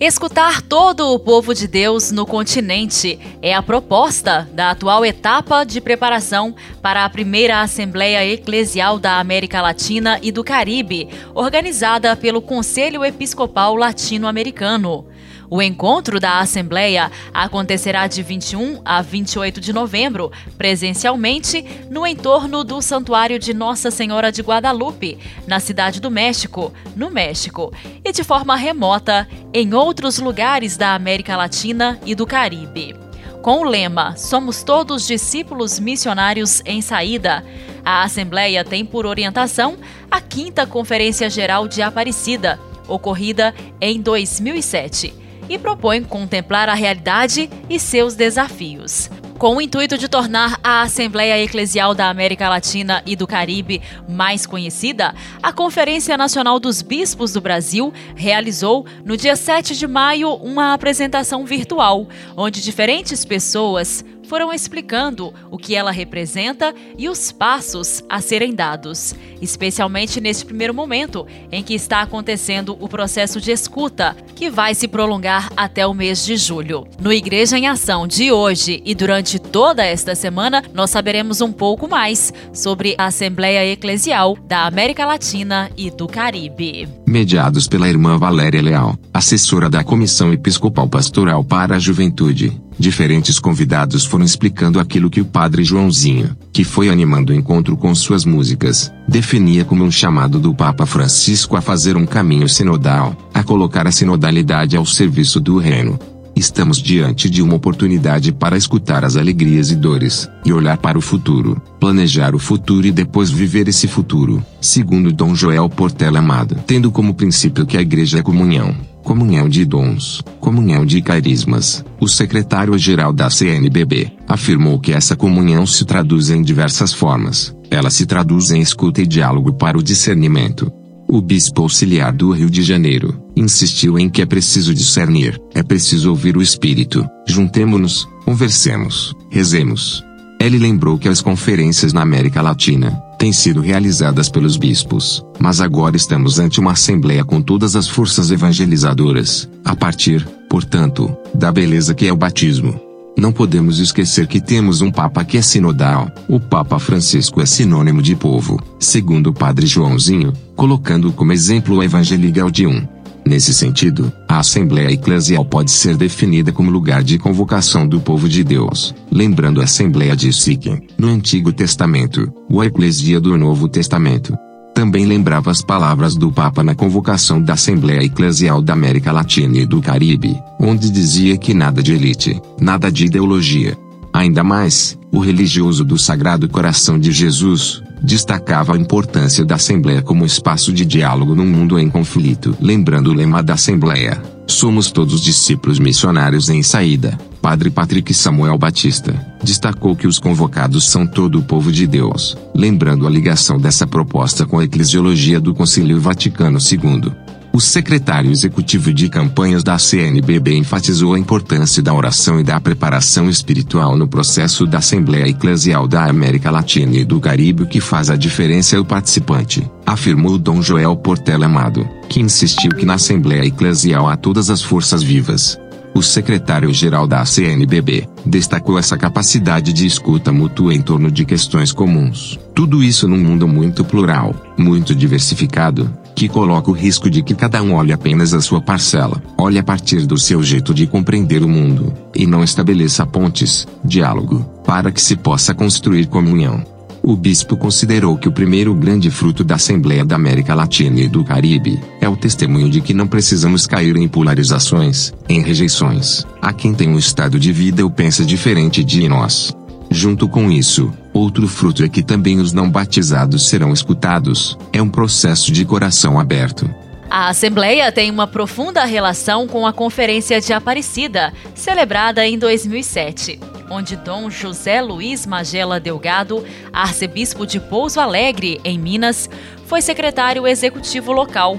Escutar 0.01 0.63
todo 0.63 1.13
o 1.13 1.19
povo 1.19 1.53
de 1.53 1.67
Deus 1.67 2.11
no 2.11 2.25
continente 2.25 3.19
é 3.39 3.53
a 3.53 3.61
proposta 3.61 4.49
da 4.51 4.71
atual 4.71 5.05
etapa 5.05 5.63
de 5.63 5.79
preparação 5.79 6.55
para 6.81 7.05
a 7.05 7.09
primeira 7.09 7.61
Assembleia 7.61 8.25
Eclesial 8.25 8.97
da 8.97 9.19
América 9.19 9.61
Latina 9.61 10.17
e 10.19 10.31
do 10.31 10.43
Caribe, 10.43 11.07
organizada 11.35 12.15
pelo 12.15 12.41
Conselho 12.41 13.05
Episcopal 13.05 13.75
Latino-Americano. 13.75 15.05
O 15.53 15.61
encontro 15.61 16.17
da 16.17 16.39
Assembleia 16.39 17.11
acontecerá 17.33 18.07
de 18.07 18.23
21 18.23 18.79
a 18.85 19.01
28 19.01 19.59
de 19.59 19.73
novembro, 19.73 20.31
presencialmente, 20.57 21.65
no 21.89 22.07
entorno 22.07 22.63
do 22.63 22.81
Santuário 22.81 23.37
de 23.37 23.53
Nossa 23.53 23.91
Senhora 23.91 24.31
de 24.31 24.41
Guadalupe, 24.41 25.19
na 25.45 25.59
Cidade 25.59 25.99
do 25.99 26.09
México, 26.09 26.71
no 26.95 27.11
México, 27.11 27.73
e 28.01 28.13
de 28.13 28.23
forma 28.23 28.55
remota 28.55 29.27
em 29.53 29.73
outros 29.73 30.19
lugares 30.19 30.77
da 30.77 30.95
América 30.95 31.35
Latina 31.35 31.99
e 32.05 32.15
do 32.15 32.25
Caribe. 32.25 32.95
Com 33.41 33.59
o 33.59 33.63
lema 33.65 34.15
Somos 34.15 34.63
Todos 34.63 35.05
Discípulos 35.05 35.81
Missionários 35.81 36.61
em 36.65 36.81
Saída, 36.81 37.43
a 37.83 38.03
Assembleia 38.03 38.63
tem 38.63 38.85
por 38.85 39.05
orientação 39.05 39.77
a 40.09 40.21
quinta 40.21 40.65
Conferência 40.65 41.29
Geral 41.29 41.67
de 41.67 41.81
Aparecida, 41.81 42.57
ocorrida 42.87 43.53
em 43.81 43.99
2007 43.99 45.19
e 45.51 45.59
propõe 45.59 46.01
contemplar 46.01 46.69
a 46.69 46.73
realidade 46.73 47.49
e 47.69 47.77
seus 47.77 48.15
desafios. 48.15 49.09
Com 49.37 49.57
o 49.57 49.61
intuito 49.61 49.97
de 49.97 50.07
tornar 50.07 50.59
a 50.63 50.83
Assembleia 50.83 51.43
Eclesial 51.43 51.93
da 51.93 52.09
América 52.09 52.47
Latina 52.47 53.01
e 53.05 53.15
do 53.15 53.27
Caribe 53.27 53.81
mais 54.07 54.45
conhecida, 54.45 55.13
a 55.43 55.51
Conferência 55.51 56.15
Nacional 56.15 56.59
dos 56.59 56.81
Bispos 56.81 57.33
do 57.33 57.41
Brasil 57.41 57.91
realizou, 58.15 58.85
no 59.03 59.17
dia 59.17 59.35
7 59.35 59.75
de 59.75 59.87
maio, 59.87 60.35
uma 60.35 60.73
apresentação 60.73 61.43
virtual, 61.43 62.07
onde 62.37 62.61
diferentes 62.61 63.25
pessoas 63.25 64.05
foram 64.31 64.53
explicando 64.53 65.33
o 65.51 65.57
que 65.57 65.75
ela 65.75 65.91
representa 65.91 66.73
e 66.97 67.09
os 67.09 67.33
passos 67.33 68.01
a 68.07 68.21
serem 68.21 68.55
dados, 68.55 69.13
especialmente 69.41 70.21
neste 70.21 70.45
primeiro 70.45 70.73
momento 70.73 71.27
em 71.51 71.61
que 71.61 71.73
está 71.73 72.01
acontecendo 72.01 72.77
o 72.79 72.87
processo 72.87 73.41
de 73.41 73.51
escuta, 73.51 74.15
que 74.33 74.49
vai 74.49 74.73
se 74.73 74.87
prolongar 74.87 75.49
até 75.57 75.85
o 75.85 75.93
mês 75.93 76.25
de 76.25 76.37
julho. 76.37 76.87
No 76.97 77.11
Igreja 77.11 77.57
em 77.57 77.67
Ação 77.67 78.07
de 78.07 78.31
hoje 78.31 78.81
e 78.85 78.95
durante 78.95 79.37
toda 79.37 79.83
esta 79.83 80.15
semana, 80.15 80.63
nós 80.73 80.91
saberemos 80.91 81.41
um 81.41 81.51
pouco 81.51 81.85
mais 81.85 82.33
sobre 82.53 82.95
a 82.97 83.07
Assembleia 83.07 83.69
Eclesial 83.69 84.37
da 84.47 84.65
América 84.65 85.05
Latina 85.05 85.69
e 85.75 85.91
do 85.91 86.07
Caribe. 86.07 86.87
Mediados 87.05 87.67
pela 87.67 87.89
irmã 87.89 88.17
Valéria 88.17 88.61
Leal, 88.61 88.97
assessora 89.13 89.69
da 89.69 89.83
Comissão 89.83 90.31
Episcopal 90.31 90.87
Pastoral 90.87 91.43
para 91.43 91.75
a 91.75 91.79
Juventude. 91.79 92.57
Diferentes 92.81 93.37
convidados 93.37 94.05
foram 94.05 94.25
explicando 94.25 94.79
aquilo 94.79 95.07
que 95.07 95.21
o 95.21 95.25
padre 95.25 95.63
Joãozinho, 95.63 96.35
que 96.51 96.63
foi 96.63 96.89
animando 96.89 97.31
o 97.31 97.35
encontro 97.35 97.77
com 97.77 97.93
suas 97.93 98.25
músicas, 98.25 98.91
definia 99.07 99.63
como 99.63 99.83
um 99.83 99.91
chamado 99.91 100.39
do 100.39 100.51
Papa 100.51 100.87
Francisco 100.87 101.55
a 101.55 101.61
fazer 101.61 101.95
um 101.95 102.07
caminho 102.07 102.49
sinodal, 102.49 103.15
a 103.35 103.43
colocar 103.43 103.85
a 103.85 103.91
sinodalidade 103.91 104.75
ao 104.75 104.83
serviço 104.83 105.39
do 105.39 105.59
reino. 105.59 105.99
Estamos 106.35 106.81
diante 106.81 107.29
de 107.29 107.43
uma 107.43 107.53
oportunidade 107.53 108.31
para 108.31 108.57
escutar 108.57 109.05
as 109.05 109.15
alegrias 109.15 109.69
e 109.69 109.75
dores, 109.75 110.27
e 110.43 110.51
olhar 110.51 110.77
para 110.77 110.97
o 110.97 111.01
futuro, 111.01 111.61
planejar 111.79 112.33
o 112.33 112.39
futuro 112.39 112.87
e 112.87 112.91
depois 112.91 113.29
viver 113.29 113.67
esse 113.67 113.87
futuro, 113.87 114.43
segundo 114.59 115.11
Dom 115.11 115.35
Joel 115.35 115.69
Portela 115.69 116.17
Amado. 116.17 116.55
Tendo 116.65 116.89
como 116.89 117.13
princípio 117.13 117.63
que 117.63 117.77
a 117.77 117.81
igreja 117.81 118.17
é 118.17 118.23
comunhão, 118.23 118.75
comunhão 119.03 119.49
de 119.49 119.65
dons, 119.65 120.21
comunhão 120.39 120.85
de 120.85 121.01
carismas. 121.01 121.83
O 121.99 122.07
secretário-geral 122.07 123.13
da 123.13 123.29
CNBB 123.29 124.11
afirmou 124.27 124.79
que 124.79 124.93
essa 124.93 125.15
comunhão 125.15 125.65
se 125.65 125.85
traduz 125.85 126.29
em 126.29 126.41
diversas 126.41 126.93
formas. 126.93 127.55
Ela 127.69 127.89
se 127.89 128.05
traduz 128.05 128.51
em 128.51 128.61
escuta 128.61 129.01
e 129.01 129.07
diálogo 129.07 129.53
para 129.53 129.77
o 129.77 129.83
discernimento. 129.83 130.71
O 131.07 131.21
bispo 131.21 131.61
auxiliar 131.61 132.13
do 132.13 132.31
Rio 132.31 132.49
de 132.49 132.63
Janeiro 132.63 133.21
insistiu 133.35 133.99
em 133.99 134.09
que 134.09 134.21
é 134.21 134.25
preciso 134.25 134.73
discernir, 134.73 135.41
é 135.53 135.61
preciso 135.61 136.09
ouvir 136.09 136.37
o 136.37 136.41
Espírito. 136.41 137.05
Juntemo-nos, 137.27 138.07
conversemos, 138.23 139.13
rezemos. 139.29 140.03
Ele 140.41 140.57
lembrou 140.57 140.97
que 140.97 141.07
as 141.07 141.21
conferências 141.21 141.93
na 141.93 142.01
América 142.01 142.41
Latina 142.41 142.99
têm 143.19 143.31
sido 143.31 143.61
realizadas 143.61 144.27
pelos 144.27 144.57
bispos, 144.57 145.23
mas 145.37 145.61
agora 145.61 145.95
estamos 145.95 146.39
ante 146.39 146.59
uma 146.59 146.71
assembleia 146.71 147.23
com 147.23 147.39
todas 147.39 147.75
as 147.75 147.87
forças 147.87 148.31
evangelizadoras, 148.31 149.47
a 149.63 149.75
partir, 149.75 150.27
portanto, 150.49 151.15
da 151.31 151.51
beleza 151.51 151.93
que 151.93 152.07
é 152.07 152.11
o 152.11 152.17
batismo. 152.17 152.81
Não 153.15 153.31
podemos 153.31 153.77
esquecer 153.77 154.25
que 154.25 154.41
temos 154.41 154.81
um 154.81 154.89
Papa 154.89 155.23
que 155.23 155.37
é 155.37 155.43
sinodal. 155.43 156.09
O 156.27 156.39
Papa 156.39 156.79
Francisco 156.79 157.39
é 157.39 157.45
sinônimo 157.45 158.01
de 158.01 158.15
povo, 158.15 158.59
segundo 158.79 159.27
o 159.27 159.33
Padre 159.33 159.67
Joãozinho, 159.67 160.33
colocando 160.55 161.11
como 161.11 161.33
exemplo 161.33 161.75
o 161.75 161.83
Evangelho 161.83 162.31
Gaudium. 162.31 162.87
Nesse 163.25 163.53
sentido, 163.53 164.11
a 164.27 164.39
Assembleia 164.39 164.91
Eclesial 164.91 165.45
pode 165.45 165.71
ser 165.71 165.95
definida 165.95 166.51
como 166.51 166.71
lugar 166.71 167.03
de 167.03 167.17
convocação 167.17 167.87
do 167.87 167.99
povo 168.01 168.27
de 168.27 168.43
Deus, 168.43 168.93
lembrando 169.11 169.61
a 169.61 169.65
Assembleia 169.65 170.15
de 170.15 170.33
Siquem, 170.33 170.87
no 170.97 171.07
Antigo 171.07 171.53
Testamento, 171.53 172.31
o 172.49 172.63
Eclesia 172.63 173.19
do 173.19 173.37
Novo 173.37 173.67
Testamento. 173.67 174.35
Também 174.73 175.05
lembrava 175.05 175.51
as 175.51 175.61
palavras 175.61 176.15
do 176.15 176.31
Papa 176.31 176.63
na 176.63 176.73
convocação 176.73 177.41
da 177.41 177.53
Assembleia 177.53 178.03
Eclesial 178.03 178.61
da 178.61 178.73
América 178.73 179.11
Latina 179.11 179.57
e 179.57 179.65
do 179.65 179.81
Caribe, 179.81 180.41
onde 180.59 180.89
dizia 180.89 181.37
que 181.37 181.53
nada 181.53 181.83
de 181.83 181.93
elite, 181.93 182.41
nada 182.59 182.91
de 182.91 183.05
ideologia. 183.05 183.77
Ainda 184.13 184.43
mais, 184.43 184.97
o 185.11 185.19
religioso 185.19 185.85
do 185.85 185.97
Sagrado 185.97 186.49
Coração 186.49 186.97
de 186.97 187.11
Jesus, 187.11 187.83
destacava 188.01 188.73
a 188.73 188.77
importância 188.77 189.45
da 189.45 189.55
Assembleia 189.55 190.01
como 190.01 190.25
espaço 190.25 190.73
de 190.73 190.85
diálogo 190.85 191.35
num 191.35 191.45
mundo 191.45 191.79
em 191.79 191.89
conflito. 191.89 192.55
Lembrando 192.59 193.11
o 193.11 193.13
lema 193.13 193.43
da 193.43 193.53
Assembleia: 193.53 194.21
Somos 194.47 194.91
todos 194.91 195.21
discípulos 195.21 195.79
missionários 195.79 196.49
em 196.49 196.63
saída. 196.63 197.17
Padre 197.41 197.69
Patrick 197.69 198.13
Samuel 198.13 198.57
Batista 198.57 199.13
destacou 199.43 199.95
que 199.95 200.07
os 200.07 200.19
convocados 200.19 200.89
são 200.89 201.07
todo 201.07 201.39
o 201.39 201.43
povo 201.43 201.71
de 201.71 201.87
Deus, 201.87 202.37
lembrando 202.53 203.07
a 203.07 203.09
ligação 203.09 203.57
dessa 203.57 203.87
proposta 203.87 204.45
com 204.45 204.59
a 204.59 204.63
eclesiologia 204.63 205.39
do 205.39 205.53
Concílio 205.53 205.99
Vaticano 205.99 206.59
II. 206.59 207.11
O 207.53 207.59
secretário 207.59 208.31
executivo 208.31 208.93
de 208.93 209.09
campanhas 209.09 209.61
da 209.61 209.77
CNBB 209.77 210.55
enfatizou 210.55 211.13
a 211.13 211.19
importância 211.19 211.83
da 211.83 211.93
oração 211.93 212.39
e 212.39 212.43
da 212.43 212.59
preparação 212.61 213.29
espiritual 213.29 213.97
no 213.97 214.07
processo 214.07 214.65
da 214.65 214.77
Assembleia 214.77 215.27
Eclesial 215.27 215.85
da 215.85 216.05
América 216.05 216.49
Latina 216.49 216.95
e 216.95 217.03
do 217.03 217.19
Caribe. 217.19 217.65
Que 217.65 217.81
faz 217.81 218.09
a 218.09 218.15
diferença 218.15 218.77
é 218.77 218.79
o 218.79 218.85
participante, 218.85 219.69
afirmou 219.85 220.37
Dom 220.37 220.61
Joel 220.61 220.95
Portela 220.95 221.45
Amado, 221.45 221.87
que 222.07 222.21
insistiu 222.21 222.71
que 222.71 222.85
na 222.85 222.93
Assembleia 222.93 223.45
Eclesial 223.45 224.07
há 224.07 224.15
todas 224.15 224.49
as 224.49 224.61
forças 224.61 225.03
vivas, 225.03 225.59
o 225.93 226.01
secretário-geral 226.01 227.05
da 227.05 227.25
CNBB 227.25 228.07
destacou 228.25 228.79
essa 228.79 228.97
capacidade 228.97 229.73
de 229.73 229.85
escuta 229.85 230.31
mútua 230.31 230.73
em 230.73 230.81
torno 230.81 231.11
de 231.11 231.25
questões 231.25 231.73
comuns. 231.73 232.39
Tudo 232.55 232.81
isso 232.81 233.07
num 233.07 233.17
mundo 233.17 233.47
muito 233.47 233.83
plural, 233.83 234.33
muito 234.57 234.95
diversificado, 234.95 235.91
que 236.21 236.29
coloca 236.29 236.69
o 236.69 236.73
risco 236.73 237.09
de 237.09 237.23
que 237.23 237.33
cada 237.33 237.63
um 237.63 237.73
olhe 237.73 237.91
apenas 237.91 238.31
a 238.31 238.39
sua 238.39 238.61
parcela, 238.61 239.19
olhe 239.35 239.57
a 239.57 239.63
partir 239.63 240.05
do 240.05 240.19
seu 240.19 240.43
jeito 240.43 240.71
de 240.71 240.85
compreender 240.85 241.41
o 241.41 241.49
mundo, 241.49 241.91
e 242.15 242.27
não 242.27 242.43
estabeleça 242.43 243.07
pontes, 243.07 243.67
diálogo, 243.83 244.45
para 244.63 244.91
que 244.91 245.01
se 245.01 245.15
possa 245.15 245.51
construir 245.51 246.05
comunhão. 246.05 246.63
O 247.01 247.15
bispo 247.15 247.57
considerou 247.57 248.15
que 248.19 248.29
o 248.29 248.31
primeiro 248.31 248.75
grande 248.75 249.09
fruto 249.09 249.43
da 249.43 249.55
Assembleia 249.55 250.05
da 250.05 250.15
América 250.15 250.53
Latina 250.53 250.99
e 250.99 251.07
do 251.07 251.23
Caribe 251.23 251.81
é 251.99 252.07
o 252.07 252.15
testemunho 252.15 252.69
de 252.69 252.81
que 252.81 252.93
não 252.93 253.07
precisamos 253.07 253.65
cair 253.65 253.97
em 253.97 254.07
polarizações, 254.07 255.11
em 255.27 255.41
rejeições, 255.41 256.23
a 256.39 256.53
quem 256.53 256.71
tem 256.71 256.87
um 256.87 256.99
estado 256.99 257.39
de 257.39 257.51
vida 257.51 257.83
ou 257.83 257.89
pensa 257.89 258.23
diferente 258.23 258.83
de 258.83 259.09
nós. 259.09 259.51
Junto 259.93 260.29
com 260.29 260.49
isso, 260.49 260.93
outro 261.13 261.49
fruto 261.49 261.83
é 261.83 261.89
que 261.89 262.01
também 262.01 262.39
os 262.39 262.53
não 262.53 262.71
batizados 262.71 263.49
serão 263.49 263.73
escutados, 263.73 264.57
é 264.71 264.81
um 264.81 264.87
processo 264.87 265.51
de 265.51 265.65
coração 265.65 266.17
aberto. 266.17 266.73
A 267.09 267.27
Assembleia 267.27 267.91
tem 267.91 268.09
uma 268.09 268.25
profunda 268.25 268.85
relação 268.85 269.45
com 269.45 269.67
a 269.67 269.73
Conferência 269.73 270.39
de 270.39 270.53
Aparecida, 270.53 271.33
celebrada 271.53 272.25
em 272.25 272.39
2007, 272.39 273.37
onde 273.69 273.97
Dom 273.97 274.29
José 274.29 274.81
Luiz 274.81 275.25
Magela 275.25 275.77
Delgado, 275.77 276.41
arcebispo 276.71 277.45
de 277.45 277.59
Pouso 277.59 277.99
Alegre, 277.99 278.61
em 278.63 278.79
Minas, 278.79 279.29
foi 279.65 279.81
secretário 279.81 280.47
executivo 280.47 281.11
local. 281.11 281.57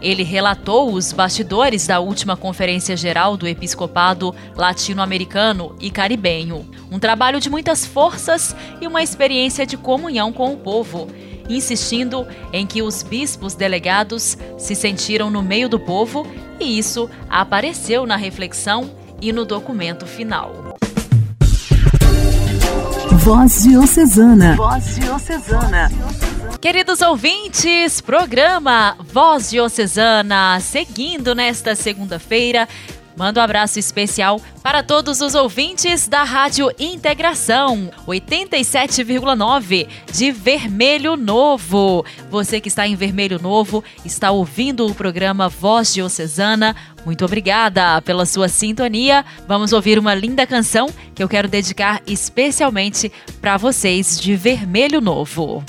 Ele 0.00 0.22
relatou 0.22 0.92
os 0.92 1.12
bastidores 1.12 1.86
da 1.86 2.00
última 2.00 2.36
Conferência 2.36 2.96
Geral 2.96 3.36
do 3.36 3.46
Episcopado 3.46 4.34
Latino-Americano 4.54 5.74
e 5.80 5.90
Caribenho. 5.90 6.68
Um 6.90 6.98
trabalho 6.98 7.40
de 7.40 7.50
muitas 7.50 7.84
forças 7.84 8.54
e 8.80 8.86
uma 8.86 9.02
experiência 9.02 9.66
de 9.66 9.76
comunhão 9.76 10.32
com 10.32 10.52
o 10.52 10.56
povo, 10.56 11.08
insistindo 11.48 12.26
em 12.52 12.66
que 12.66 12.82
os 12.82 13.02
bispos 13.02 13.54
delegados 13.54 14.36
se 14.56 14.74
sentiram 14.74 15.30
no 15.30 15.42
meio 15.42 15.68
do 15.68 15.80
povo 15.80 16.26
e 16.60 16.78
isso 16.78 17.10
apareceu 17.28 18.06
na 18.06 18.16
reflexão 18.16 18.90
e 19.20 19.32
no 19.32 19.44
documento 19.44 20.06
final. 20.06 20.76
Voz 23.18 23.62
Diocesana. 23.64 24.54
Voz 24.56 24.94
Diocesana. 24.96 25.90
Queridos 26.60 27.00
ouvintes, 27.02 28.00
programa 28.00 28.96
Voz 29.12 29.50
Diocesana, 29.50 30.58
seguindo 30.60 31.34
nesta 31.34 31.76
segunda-feira. 31.76 32.68
Mando 33.18 33.40
um 33.40 33.42
abraço 33.42 33.80
especial 33.80 34.40
para 34.62 34.80
todos 34.80 35.20
os 35.20 35.34
ouvintes 35.34 36.06
da 36.06 36.22
Rádio 36.22 36.70
Integração 36.78 37.90
87,9 38.06 39.88
de 40.12 40.30
Vermelho 40.30 41.16
Novo. 41.16 42.04
Você 42.30 42.60
que 42.60 42.68
está 42.68 42.86
em 42.86 42.94
Vermelho 42.94 43.42
Novo 43.42 43.82
está 44.04 44.30
ouvindo 44.30 44.86
o 44.86 44.94
programa 44.94 45.48
Voz 45.48 45.92
Diocesana. 45.92 46.76
Muito 47.04 47.24
obrigada 47.24 48.00
pela 48.02 48.24
sua 48.24 48.48
sintonia. 48.48 49.24
Vamos 49.48 49.72
ouvir 49.72 49.98
uma 49.98 50.14
linda 50.14 50.46
canção 50.46 50.88
que 51.12 51.22
eu 51.22 51.28
quero 51.28 51.48
dedicar 51.48 52.00
especialmente 52.06 53.10
para 53.40 53.56
vocês 53.56 54.20
de 54.20 54.36
Vermelho 54.36 55.00
Novo. 55.00 55.64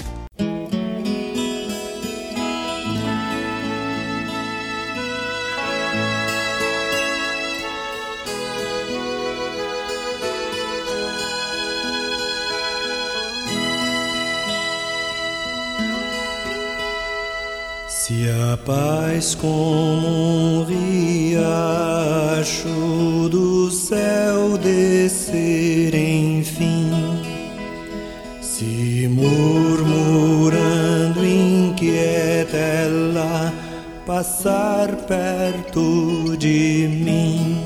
Se 18.10 18.26
a 18.28 18.58
paz 18.58 19.36
como 19.36 20.08
um 20.08 20.66
riacho 20.66 21.38
do 23.30 23.70
céu 23.70 24.58
descer 24.58 25.94
enfim, 25.94 26.90
se 28.42 29.08
murmurando 29.12 30.54
inquieta 31.24 32.58
ela 32.58 33.54
passar 34.08 34.96
perto 35.08 36.36
de 36.36 36.88
mim, 36.90 37.62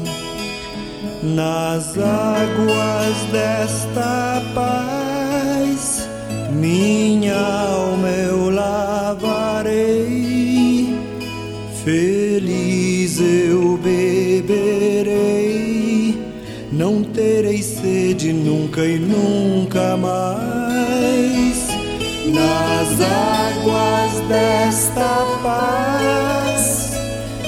nas 1.23 1.97
águas 1.97 3.15
desta 3.31 4.43
paz, 4.53 6.09
minha 6.51 7.33
alma 7.33 8.09
eu 8.09 8.52
sede 18.23 18.31
nunca 18.31 18.85
e 18.85 18.97
nunca 18.97 19.97
mais. 19.97 21.67
Nas 22.25 23.01
águas 23.01 24.19
desta 24.29 25.25
paz, 25.43 26.93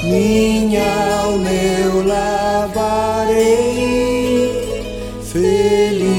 minha 0.03 0.83
alma 1.23 1.49
eu 1.49 2.05
lavarei, 2.05 3.39
feliz 5.23 6.14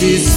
preciso. 0.00 0.29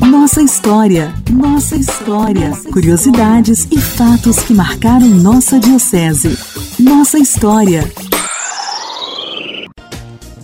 Nossa 0.00 0.42
história, 0.42 1.14
nossa 1.30 1.76
história, 1.76 2.50
curiosidades 2.72 3.68
e 3.70 3.80
fatos 3.80 4.40
que 4.40 4.54
marcaram 4.54 5.08
nossa 5.08 5.60
diocese. 5.60 6.36
Nossa 6.78 7.18
história. 7.18 7.84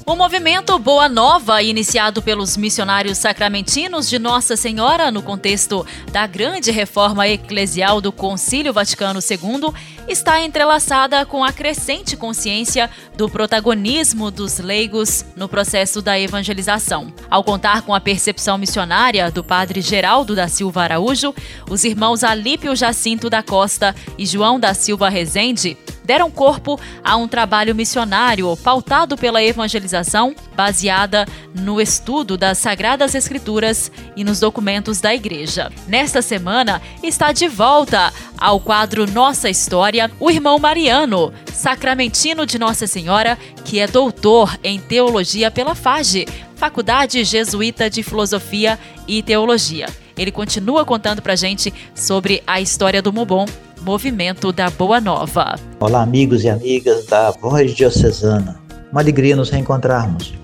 O 0.09 0.15
movimento 0.15 0.79
Boa 0.79 1.09
Nova, 1.09 1.61
iniciado 1.61 2.23
pelos 2.23 2.57
missionários 2.57 3.19
sacramentinos 3.19 4.09
de 4.09 4.21
Nossa 4.21 4.57
Senhora 4.57 5.11
no 5.11 5.21
contexto 5.21 5.85
da 6.13 6.29
grande 6.29 6.71
reforma 6.71 7.27
eclesial 7.27 8.01
do 8.01 8.13
Concílio 8.13 8.73
Vaticano 8.73 9.19
II, 9.19 9.75
está 10.07 10.41
entrelaçada 10.41 11.27
com 11.27 11.43
a 11.43 11.53
crescente 11.53 12.17
consciência 12.17 12.89
do 13.17 13.29
protagonismo 13.29 14.31
dos 14.31 14.61
leigos 14.61 15.25
no 15.35 15.49
processo 15.49 16.01
da 16.01 16.17
evangelização. 16.17 17.13
Ao 17.29 17.43
contar 17.43 17.83
com 17.83 17.93
a 17.93 17.99
percepção 18.01 18.57
missionária 18.57 19.29
do 19.29 19.43
padre 19.43 19.81
Geraldo 19.81 20.37
da 20.37 20.47
Silva 20.47 20.83
Araújo, 20.83 21.35
os 21.69 21.83
irmãos 21.83 22.23
Alípio 22.23 22.77
Jacinto 22.77 23.29
da 23.29 23.43
Costa 23.43 23.93
e 24.17 24.25
João 24.25 24.61
da 24.61 24.73
Silva 24.73 25.09
Rezende 25.09 25.77
deram 26.07 26.31
corpo 26.31 26.81
a 27.05 27.17
um 27.17 27.27
trabalho 27.27 27.75
missionário 27.75 28.57
pautado 28.59 29.17
pela 29.17 29.43
evangelização, 29.43 30.35
baseada 30.55 31.27
no 31.53 31.81
estudo 31.81 32.37
das 32.39 32.59
Sagradas 32.59 33.15
Escrituras 33.15 33.91
e 34.17 34.23
nos 34.23 34.39
documentos 34.41 35.01
da 35.01 35.15
Igreja. 35.15 35.71
Nesta 35.89 36.23
semana, 36.23 36.81
está 37.03 37.33
de 37.33 37.49
volta 37.49 38.13
ao 38.39 38.61
quadro 38.61 39.11
Nossa 39.11 39.51
História 39.51 40.11
o 40.21 40.31
irmão 40.31 40.59
Mariano, 40.59 41.33
sacramentino 41.53 42.47
de 42.47 42.59
Nossa 42.59 42.87
Senhora, 42.87 43.37
que 43.65 43.81
é 43.81 43.87
doutor 43.87 44.57
em 44.63 44.79
teologia 44.79 45.51
pela 45.51 45.75
FAGE, 45.75 46.27
Faculdade 46.55 47.23
Jesuíta 47.25 47.91
de 47.91 48.03
Filosofia 48.03 48.79
e 49.09 49.23
Teologia. 49.23 49.87
Ele 50.17 50.31
continua 50.31 50.85
contando 50.85 51.21
pra 51.21 51.37
gente 51.37 51.75
sobre 51.95 52.43
a 52.47 52.61
história 52.61 53.03
do 53.03 53.13
Mobon 53.13 53.47
Movimento 53.87 54.51
da 54.51 54.69
Boa 54.69 55.01
Nova. 55.01 55.55
Olá, 55.79 56.03
amigos 56.03 56.43
e 56.43 56.49
amigas 56.49 57.07
da 57.07 57.31
Voz 57.31 57.73
Diocesana. 57.73 58.61
Uma 58.91 59.01
alegria 59.01 59.37
nos 59.37 59.49
reencontrarmos. 59.49 60.35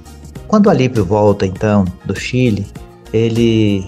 Quando 0.46 0.70
Alípio 0.70 1.04
volta, 1.04 1.44
então, 1.44 1.84
do 2.04 2.14
Chile, 2.14 2.64
ele 3.12 3.84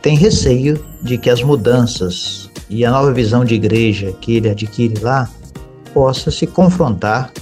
tem 0.00 0.14
receio 0.14 0.86
de 1.02 1.18
que 1.18 1.28
as 1.28 1.42
mudanças 1.42 2.48
e 2.70 2.84
a 2.84 2.92
nova 2.92 3.12
visão 3.12 3.44
de 3.44 3.56
igreja 3.56 4.12
que 4.20 4.36
ele 4.36 4.48
adquire 4.48 5.00
lá 5.00 5.28
possa 5.92 6.30
se 6.30 6.46
confrontar 6.46 7.32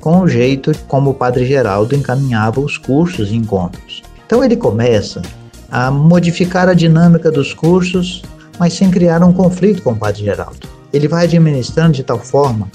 com 0.00 0.20
o 0.20 0.26
jeito 0.26 0.72
como 0.88 1.10
o 1.10 1.14
Padre 1.14 1.44
Geraldo 1.44 1.94
encaminhava 1.94 2.60
os 2.60 2.78
cursos 2.78 3.30
e 3.30 3.36
encontros. 3.36 4.02
Então 4.24 4.42
ele 4.42 4.56
começa 4.56 5.20
a 5.70 5.90
modificar 5.90 6.66
a 6.66 6.72
dinâmica 6.72 7.30
dos 7.30 7.52
cursos, 7.52 8.22
mas 8.58 8.72
sem 8.72 8.90
criar 8.90 9.22
um 9.22 9.34
conflito 9.34 9.82
com 9.82 9.92
o 9.92 9.96
Padre 9.96 10.24
Geraldo. 10.24 10.69
Ele 10.92 11.08
vai 11.08 11.24
administrando 11.24 11.92
de 11.92 12.02
tal 12.02 12.18
forma 12.18 12.70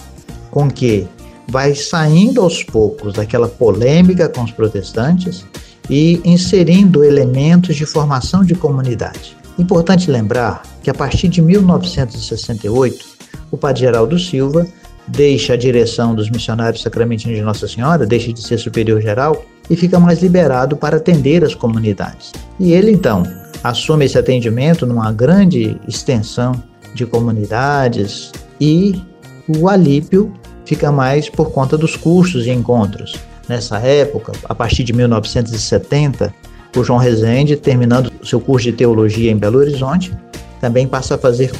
com 0.51 0.69
que 0.69 1.07
vai 1.47 1.75
saindo 1.75 2.41
aos 2.41 2.63
poucos 2.63 3.13
daquela 3.13 3.47
polêmica 3.47 4.27
com 4.29 4.43
os 4.43 4.51
protestantes 4.51 5.45
e 5.89 6.19
inserindo 6.25 7.03
elementos 7.03 7.75
de 7.75 7.85
formação 7.85 8.43
de 8.43 8.55
comunidade. 8.55 9.37
Importante 9.57 10.09
lembrar 10.09 10.63
que 10.81 10.89
a 10.89 10.93
partir 10.93 11.27
de 11.27 11.41
1968, 11.41 13.05
o 13.51 13.57
padre 13.57 13.81
Geraldo 13.81 14.17
Silva 14.17 14.65
deixa 15.07 15.53
a 15.53 15.57
direção 15.57 16.15
dos 16.15 16.29
missionários 16.29 16.81
sacramentinos 16.81 17.37
de 17.37 17.43
Nossa 17.43 17.67
Senhora, 17.67 18.05
deixa 18.05 18.33
de 18.33 18.41
ser 18.41 18.57
superior 18.57 19.01
geral 19.01 19.45
e 19.69 19.75
fica 19.75 19.99
mais 19.99 20.21
liberado 20.21 20.75
para 20.75 20.97
atender 20.97 21.43
as 21.43 21.53
comunidades. 21.53 22.31
E 22.59 22.73
ele 22.73 22.91
então 22.91 23.23
assume 23.63 24.05
esse 24.05 24.17
atendimento 24.17 24.85
numa 24.85 25.11
grande 25.11 25.79
extensão 25.87 26.61
de 26.95 27.05
comunidades 27.05 28.31
e 28.59 28.99
o 29.47 29.69
Alípio 29.69 30.33
fica 30.65 30.91
mais 30.91 31.29
por 31.29 31.51
conta 31.51 31.77
dos 31.77 31.95
cursos 31.95 32.47
e 32.47 32.51
encontros. 32.51 33.15
Nessa 33.47 33.77
época, 33.77 34.31
a 34.45 34.55
partir 34.55 34.83
de 34.83 34.93
1970, 34.93 36.33
o 36.75 36.83
João 36.83 36.97
Rezende, 36.97 37.55
terminando 37.55 38.11
seu 38.23 38.39
curso 38.39 38.65
de 38.65 38.73
teologia 38.73 39.31
em 39.31 39.37
Belo 39.37 39.59
Horizonte, 39.59 40.11
também 40.59 40.87
passa 40.87 41.15
a 41.15 41.17
fazer 41.17 41.51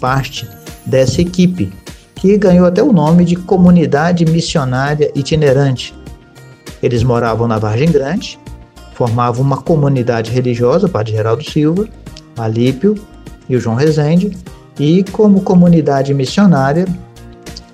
parte 0.00 0.48
dessa 0.84 1.22
equipe, 1.22 1.72
que 2.16 2.36
ganhou 2.36 2.66
até 2.66 2.82
o 2.82 2.92
nome 2.92 3.24
de 3.24 3.36
Comunidade 3.36 4.24
Missionária 4.24 5.12
Itinerante. 5.14 5.94
Eles 6.82 7.02
moravam 7.02 7.46
na 7.46 7.58
Vargem 7.58 7.90
Grande, 7.90 8.38
formavam 8.94 9.42
uma 9.42 9.58
comunidade 9.58 10.32
religiosa, 10.32 10.88
Padre 10.88 11.12
Geraldo 11.12 11.48
Silva, 11.48 11.88
Alípio 12.36 12.96
e 13.48 13.54
o 13.54 13.60
João 13.60 13.76
Rezende, 13.76 14.36
e 14.78 15.02
como 15.04 15.42
comunidade 15.42 16.14
missionária 16.14 16.86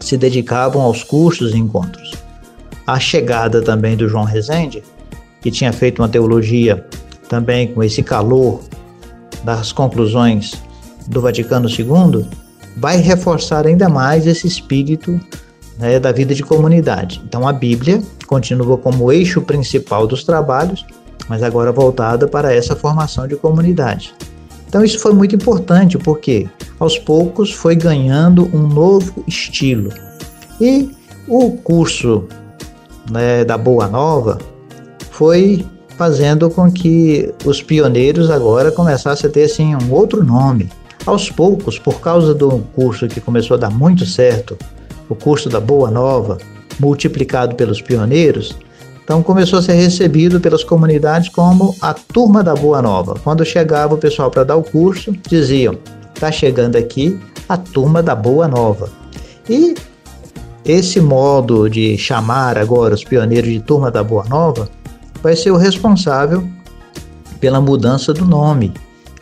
se 0.01 0.17
dedicavam 0.17 0.83
aos 0.83 1.03
cursos 1.03 1.53
e 1.53 1.59
encontros. 1.59 2.15
A 2.87 2.99
chegada 3.01 3.63
também 3.63 3.97
do 3.97 4.09
João 4.09 4.25
Rezende, 4.25 4.83
que 5.41 5.51
tinha 5.51 5.73
feito 5.73 6.01
uma 6.01 6.09
teologia 6.09 6.87
também 7.29 7.69
com 7.73 7.83
esse 7.83 8.03
calor 8.03 8.61
das 9.43 9.73
conclusões 9.73 10.53
do 11.07 11.21
Vaticano 11.21 11.69
II, 11.69 12.27
vai 12.77 12.99
reforçar 12.99 13.67
ainda 13.67 13.89
mais 13.89 14.27
esse 14.27 14.47
espírito 14.47 15.21
né, 15.79 15.99
da 15.99 16.13
vida 16.13 16.35
de 16.35 16.43
comunidade. 16.43 17.23
Então 17.27 17.47
a 17.47 17.53
Bíblia 17.53 18.03
continua 18.27 18.77
como 18.77 19.13
eixo 19.13 19.41
principal 19.43 20.07
dos 20.07 20.25
trabalhos, 20.25 20.85
mas 21.29 21.43
agora 21.43 21.73
voltada 21.73 22.27
para 22.29 22.53
essa 22.53 22.77
formação 22.77 23.27
de 23.27 23.37
comunidade. 23.37 24.15
Então 24.75 24.85
isso 24.85 24.99
foi 24.99 25.13
muito 25.13 25.37
importante 25.37 25.97
porque 25.97 26.49
aos 26.81 26.99
poucos 26.99 27.53
foi 27.53 27.77
ganhando 27.77 28.51
um 28.53 28.67
novo 28.67 29.23
estilo. 29.25 29.93
E 30.61 30.91
o 31.29 31.53
curso 31.53 32.25
né, 33.09 33.45
da 33.45 33.57
Boa 33.57 33.87
Nova 33.87 34.37
foi 35.13 35.65
fazendo 35.91 36.51
com 36.51 36.73
que 36.73 37.33
os 37.45 37.63
pioneiros 37.63 38.33
agora 38.33 38.73
começassem 38.73 39.31
a 39.31 39.33
ter 39.33 39.45
assim 39.45 39.77
um 39.77 39.93
outro 39.93 40.25
nome. 40.25 40.69
Aos 41.07 41.31
poucos, 41.31 41.79
por 41.79 42.01
causa 42.01 42.35
do 42.35 42.59
curso 42.75 43.07
que 43.07 43.21
começou 43.21 43.57
a 43.57 43.61
dar 43.61 43.71
muito 43.71 44.05
certo, 44.05 44.59
o 45.09 45.15
curso 45.15 45.49
da 45.49 45.61
Boa 45.61 45.89
Nova, 45.89 46.37
multiplicado 46.81 47.55
pelos 47.55 47.81
pioneiros, 47.81 48.59
então 49.05 49.23
começou 49.23 49.59
a 49.59 49.63
ser 49.63 49.75
recebido 49.75 50.41
pelas 50.41 50.65
comunidades 50.65 51.29
como 51.29 51.77
a 51.81 51.93
turma 51.93 52.43
da 52.43 52.55
Boa 52.55 52.81
Nova. 52.81 53.17
Quando 53.23 53.45
chegava 53.45 53.95
o 53.95 53.99
pessoal 53.99 54.31
para 54.31 54.45
dar 54.45 54.57
o 54.57 54.63
curso, 54.63 55.13
diziam: 55.29 55.77
"Está 56.15 56.33
chegando 56.33 56.77
aqui 56.77 57.21
a 57.47 57.57
turma 57.57 58.03
da 58.03 58.15
Boa 58.15 58.49
Nova". 58.49 58.89
E 59.49 59.75
esse 60.65 61.01
modo 61.01 61.69
de 61.69 61.99
chamar 61.99 62.57
agora 62.57 62.95
os 62.95 63.05
pioneiros 63.05 63.53
de 63.53 63.61
turma 63.61 63.91
da 63.91 64.03
Boa 64.03 64.25
Nova 64.25 64.71
vai 65.23 65.37
ser 65.37 65.51
o 65.51 65.57
responsável 65.57 66.43
pela 67.39 67.61
mudança 67.61 68.15
do 68.15 68.25
nome, 68.25 68.73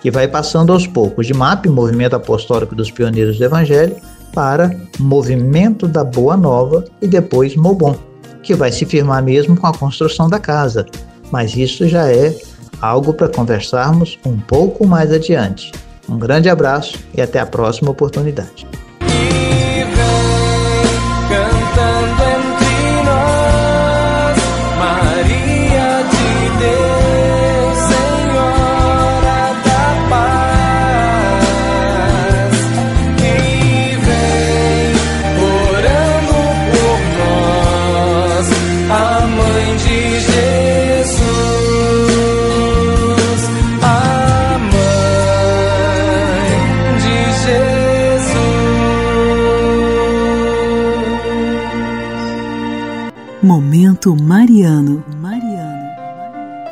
que 0.01 0.13
vai 0.13 0.29
passando 0.29 0.73
aos 0.73 0.87
poucos 0.87 1.27
de 1.27 1.35
MAP, 1.35 1.67
Movimento 1.67 2.15
Apostólico 2.15 2.77
dos 2.77 2.89
Pioneiros 2.89 3.37
do 3.37 3.45
Evangelho, 3.45 3.97
para 4.33 4.71
Movimento 5.01 5.89
da 5.89 6.05
Boa 6.05 6.37
Nova 6.37 6.85
e 7.01 7.09
depois 7.09 7.57
MOBON 7.57 8.12
que 8.43 8.55
vai 8.55 8.73
se 8.73 8.85
firmar 8.85 9.23
mesmo 9.23 9.57
com 9.57 9.67
a 9.67 9.73
construção 9.73 10.29
da 10.29 10.39
casa, 10.39 10.87
mas 11.31 11.57
isso 11.57 11.89
já 11.89 12.11
é 12.11 12.35
algo 12.81 13.15
para 13.15 13.29
conversarmos 13.29 14.19
um 14.27 14.39
pouco 14.39 14.87
mais 14.87 15.13
adiante. 15.13 15.73
Um 16.09 16.19
grande 16.19 16.49
abraço 16.49 16.99
e 17.15 17.23
até 17.23 17.39
a 17.39 17.47
próxima 17.47 17.91
oportunidade. 17.91 18.67
Momento 53.43 54.15
Mariano. 54.15 55.05
Mariano. 55.17 55.91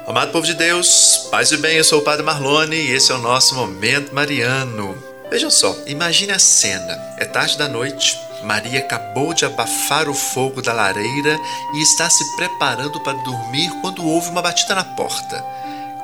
Amado 0.07 0.31
povo 0.31 0.47
de 0.47 0.55
Deus, 0.55 1.27
paz 1.29 1.51
e 1.51 1.57
bem, 1.57 1.79
eu 1.79 1.83
sou 1.83 1.99
o 1.99 2.03
Padre 2.03 2.25
Marlone 2.25 2.77
e 2.77 2.93
esse 2.93 3.11
é 3.11 3.15
o 3.17 3.19
nosso 3.19 3.57
Momento 3.57 4.15
Mariano. 4.15 4.97
Vejam 5.29 5.51
só, 5.51 5.77
imagine 5.89 6.31
a 6.31 6.39
cena. 6.39 6.97
É 7.19 7.25
tarde 7.25 7.59
da 7.59 7.67
noite, 7.67 8.17
Maria 8.45 8.79
acabou 8.79 9.35
de 9.35 9.45
abafar 9.45 10.09
o 10.09 10.15
fogo 10.15 10.63
da 10.63 10.73
lareira 10.73 11.37
e 11.75 11.83
está 11.83 12.09
se 12.09 12.37
preparando 12.37 13.01
para 13.01 13.19
dormir 13.25 13.69
quando 13.81 14.07
ouve 14.07 14.29
uma 14.29 14.41
batida 14.41 14.77
na 14.77 14.85
porta. 14.85 15.45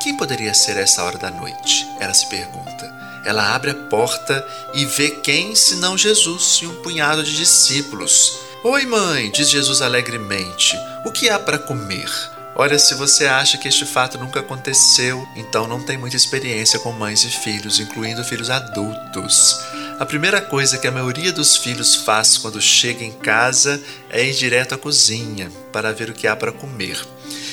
Quem 0.00 0.16
poderia 0.16 0.52
ser 0.52 0.76
essa 0.79 1.05
hora 1.05 1.16
da 1.16 1.31
noite? 1.31 1.87
Ela 2.00 2.12
se 2.12 2.26
pergunta. 2.26 2.92
Ela 3.24 3.55
abre 3.55 3.70
a 3.70 3.74
porta 3.74 4.44
e 4.74 4.85
vê 4.85 5.11
quem, 5.11 5.55
senão 5.55 5.96
Jesus 5.96 6.59
e 6.61 6.66
um 6.66 6.83
punhado 6.83 7.22
de 7.22 7.37
discípulos. 7.37 8.46
Oi, 8.68 8.85
mãe, 8.85 9.31
diz 9.31 9.48
Jesus 9.48 9.81
alegremente. 9.81 10.76
O 11.05 11.12
que 11.12 11.29
há 11.29 11.38
para 11.38 11.57
comer? 11.57 12.11
Olha, 12.52 12.76
se 12.81 12.96
você 12.96 13.24
acha 13.24 13.57
que 13.57 13.68
este 13.68 13.87
fato 13.87 14.18
nunca 14.18 14.40
aconteceu, 14.40 15.24
então 15.37 15.68
não 15.68 15.81
tem 15.81 15.96
muita 15.96 16.16
experiência 16.16 16.81
com 16.81 16.90
mães 16.90 17.22
e 17.22 17.29
filhos, 17.29 17.79
incluindo 17.79 18.24
filhos 18.24 18.50
adultos. 18.50 19.57
A 20.00 20.05
primeira 20.05 20.40
coisa 20.40 20.79
que 20.79 20.88
a 20.88 20.90
maioria 20.90 21.31
dos 21.31 21.57
filhos 21.57 21.94
faz 21.94 22.38
quando 22.38 22.61
chega 22.61 23.05
em 23.05 23.12
casa 23.12 23.81
é 24.11 24.24
ir 24.24 24.35
direto 24.35 24.74
à 24.74 24.79
cozinha 24.79 25.48
para 25.72 25.92
ver 25.92 26.11
o 26.11 26.12
que 26.12 26.26
há 26.26 26.35
para 26.35 26.50
comer. 26.50 27.00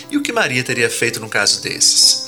E 0.09 0.17
o 0.17 0.23
que 0.23 0.33
Maria 0.33 0.63
teria 0.63 0.89
feito 0.89 1.19
num 1.19 1.29
caso 1.29 1.61
desses? 1.61 2.22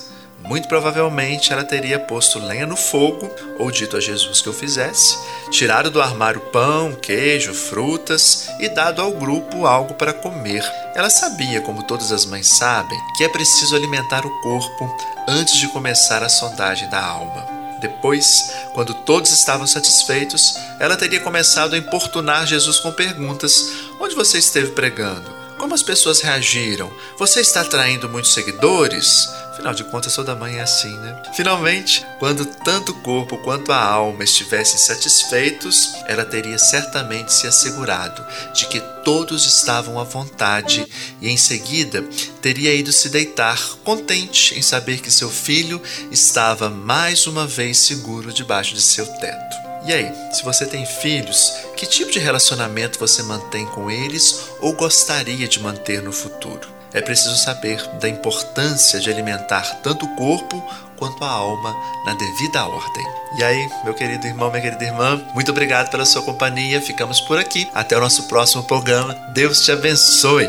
Muito 0.48 0.68
provavelmente 0.68 1.52
ela 1.52 1.64
teria 1.64 2.00
posto 2.00 2.40
lenha 2.40 2.68
no 2.68 2.76
fogo, 2.76 3.30
ou 3.58 3.72
dito 3.72 3.98
a 3.98 4.00
Jesus 4.00 4.42
que 4.42 4.50
o 4.50 4.54
fizesse, 4.54 5.18
tirado 5.50 5.90
do 5.90 6.02
armário 6.02 6.40
pão, 6.40 6.94
queijo, 6.94 7.54
frutas 7.54 8.48
e 8.60 8.70
dado 8.70 9.02
ao 9.02 9.12
grupo 9.12 9.66
algo 9.66 9.96
para 9.96 10.14
comer. 10.14 10.64
Ela 10.94 11.10
sabia, 11.10 11.62
como 11.62 11.84
todas 11.84 12.12
as 12.12 12.26
mães 12.26 12.48
sabem, 12.48 12.98
que 13.18 13.24
é 13.24 13.30
preciso 13.30 13.76
alimentar 13.76 14.26
o 14.26 14.42
corpo 14.42 14.96
antes 15.28 15.58
de 15.58 15.68
começar 15.70 16.22
a 16.22 16.30
sondagem 16.30 16.90
da 16.90 17.04
alma. 17.04 17.46
Depois, 17.82 18.52
quando 18.74 18.94
todos 18.94 19.32
estavam 19.32 19.68
satisfeitos, 19.68 20.56
ela 20.80 20.96
teria 20.96 21.20
começado 21.20 21.74
a 21.74 21.78
importunar 21.78 22.48
Jesus 22.48 22.80
com 22.80 22.92
perguntas: 22.92 23.72
Onde 24.00 24.16
você 24.16 24.38
esteve 24.38 24.72
pregando? 24.72 25.46
Como 25.58 25.74
as 25.74 25.84
pessoas 25.84 26.22
reagiram? 26.22 26.92
Você 27.18 27.42
está 27.42 27.62
atraindo 27.62 28.10
muitos 28.10 28.34
seguidores? 28.34 29.28
Afinal 29.56 29.74
de 29.74 29.86
contas, 29.86 30.14
toda 30.14 30.36
mãe 30.36 30.58
é 30.58 30.62
assim, 30.62 30.98
né? 30.98 31.24
Finalmente, 31.34 32.06
quando 32.20 32.46
tanto 32.46 32.92
o 32.92 33.02
corpo 33.02 33.38
quanto 33.38 33.72
a 33.72 33.82
alma 33.82 34.22
estivessem 34.22 34.78
satisfeitos, 34.78 35.94
ela 36.08 36.26
teria 36.26 36.60
certamente 36.60 37.32
se 37.32 37.48
assegurado 37.48 38.24
de 38.54 38.68
que 38.68 38.82
todos 39.06 39.46
estavam 39.46 39.98
à 39.98 40.04
vontade 40.04 40.86
e 41.22 41.30
em 41.30 41.38
seguida 41.38 42.04
teria 42.42 42.76
ido 42.76 42.92
se 42.92 43.08
deitar, 43.08 43.58
contente 43.86 44.60
em 44.60 44.62
saber 44.62 45.00
que 45.00 45.10
seu 45.10 45.30
filho 45.30 45.82
estava 46.12 46.70
mais 46.70 47.26
uma 47.26 47.48
vez 47.48 47.78
seguro 47.78 48.34
debaixo 48.34 48.76
de 48.76 48.82
seu 48.82 49.08
teto. 49.08 49.56
E 49.86 49.94
aí, 49.94 50.12
se 50.34 50.44
você 50.44 50.66
tem 50.66 50.86
filhos, 50.86 51.54
que 51.78 51.86
tipo 51.86 52.12
de 52.12 52.20
relacionamento 52.20 53.00
você 53.00 53.24
mantém 53.24 53.66
com 53.68 53.90
eles 53.90 54.50
ou 54.60 54.74
gostaria 54.74 55.48
de 55.48 55.62
manter 55.62 56.02
no 56.02 56.12
futuro? 56.12 56.75
É 56.96 57.02
preciso 57.02 57.36
saber 57.36 57.86
da 58.00 58.08
importância 58.08 59.02
de 59.02 59.10
alimentar 59.10 59.82
tanto 59.84 60.06
o 60.06 60.16
corpo 60.16 60.64
quanto 60.96 61.26
a 61.26 61.30
alma 61.30 61.76
na 62.06 62.14
devida 62.14 62.66
ordem. 62.66 63.06
E 63.38 63.44
aí, 63.44 63.70
meu 63.84 63.94
querido 63.94 64.26
irmão, 64.26 64.50
minha 64.50 64.62
querida 64.62 64.86
irmã, 64.86 65.22
muito 65.34 65.52
obrigado 65.52 65.92
pela 65.92 66.06
sua 66.06 66.24
companhia. 66.24 66.82
Ficamos 66.82 67.20
por 67.20 67.38
aqui. 67.38 67.70
Até 67.76 67.98
o 67.98 68.00
nosso 68.00 68.30
próximo 68.30 68.64
programa. 68.64 69.14
Deus 69.34 69.60
te 69.66 69.74
abençoe. 69.74 70.48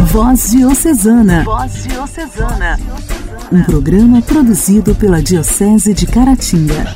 Voz 0.00 0.50
Diocesana. 0.50 1.44
Voz 1.44 1.84
Diocesana. 1.84 2.76
Um 3.52 3.64
programa 3.64 4.22
produzido 4.22 4.94
pela 4.94 5.20
Diocese 5.20 5.92
de 5.92 6.06
Caratinga. 6.06 6.94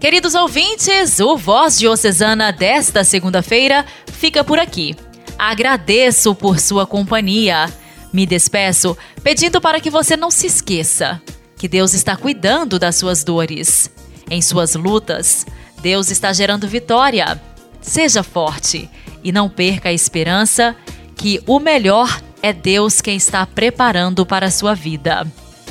Queridos 0.00 0.34
ouvintes, 0.34 1.20
o 1.20 1.36
Voz 1.36 1.78
Diocesana 1.78 2.50
desta 2.50 3.04
segunda-feira 3.04 3.84
fica 4.10 4.42
por 4.42 4.58
aqui. 4.58 4.96
Agradeço 5.38 6.34
por 6.34 6.58
sua 6.58 6.86
companhia. 6.86 7.68
Me 8.10 8.24
despeço 8.24 8.96
pedindo 9.22 9.60
para 9.60 9.78
que 9.78 9.90
você 9.90 10.16
não 10.16 10.30
se 10.30 10.46
esqueça 10.46 11.20
que 11.58 11.68
Deus 11.68 11.92
está 11.92 12.16
cuidando 12.16 12.78
das 12.78 12.96
suas 12.96 13.22
dores. 13.22 13.90
Em 14.30 14.40
suas 14.40 14.74
lutas, 14.74 15.44
Deus 15.82 16.10
está 16.10 16.32
gerando 16.32 16.66
vitória. 16.66 17.38
Seja 17.82 18.22
forte 18.22 18.88
e 19.22 19.30
não 19.30 19.50
perca 19.50 19.90
a 19.90 19.92
esperança 19.92 20.74
que 21.14 21.42
o 21.46 21.60
melhor 21.60 22.22
é 22.42 22.52
Deus 22.52 23.00
quem 23.00 23.16
está 23.16 23.44
preparando 23.46 24.24
para 24.24 24.46
a 24.46 24.50
sua 24.50 24.74
vida. 24.74 25.26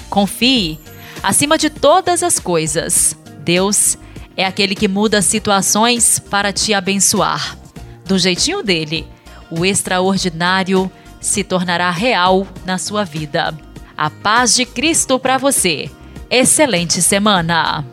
Confie, 0.10 0.80
acima 1.22 1.58
de 1.58 1.70
todas 1.70 2.24
as 2.24 2.40
coisas, 2.40 3.16
Deus 3.40 3.98
é 4.36 4.46
aquele 4.46 4.76
que 4.76 4.88
muda 4.88 5.22
situações 5.22 6.20
para 6.20 6.54
te 6.54 6.74
abençoar. 6.74 7.58
Do 8.06 8.18
jeitinho 8.18 8.62
dele, 8.62 9.08
o 9.50 9.66
extraordinário 9.66 10.92
se 11.20 11.44
tornará 11.44 11.90
real 11.92 12.48
na 12.66 12.78
sua 12.78 13.04
vida. 13.04 13.58
A 13.98 14.10
paz 14.10 14.56
de 14.56 14.66
Cristo 14.66 15.18
para 15.18 15.38
você. 15.38 15.90
Excelente 16.30 17.02
semana. 17.02 17.86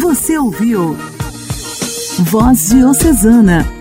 Você 0.00 0.38
ouviu 0.38 0.96
Voz 2.18 2.68
Diocesana, 2.70 3.66